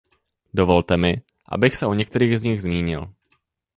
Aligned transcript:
Dovolte 0.53 0.97
mi, 0.97 1.21
abych 1.49 1.75
se 1.75 1.85
o 1.85 1.93
některých 1.93 2.39
z 2.39 2.43
nich 2.43 2.61
zmínil. 2.61 3.13